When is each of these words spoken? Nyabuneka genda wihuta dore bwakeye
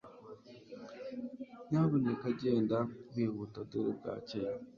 Nyabuneka 1.69 2.27
genda 2.39 2.77
wihuta 3.13 3.59
dore 3.69 3.91
bwakeye 3.97 4.49